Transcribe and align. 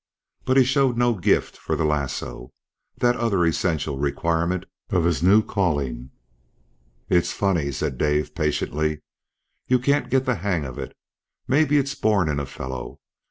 But 0.45 0.57
he 0.57 0.63
showed 0.63 0.97
no 0.97 1.13
gift 1.13 1.55
for 1.55 1.75
the 1.75 1.83
lasso, 1.85 2.49
that 2.97 3.15
other 3.17 3.45
essential 3.45 3.99
requirement 3.99 4.65
of 4.89 5.03
his 5.03 5.21
new 5.21 5.43
calling. 5.43 6.09
"It's 7.07 7.33
funny," 7.33 7.71
said 7.71 7.99
Dave, 7.99 8.33
patiently, 8.33 9.01
"you 9.67 9.77
can't 9.77 10.09
get 10.09 10.25
the 10.25 10.37
hang 10.41 10.65
of 10.65 10.79
it. 10.79 10.97
Maybe 11.47 11.77
it's 11.77 11.93
born 11.93 12.29
in 12.29 12.39
a 12.39 12.47
fellow. 12.47 12.97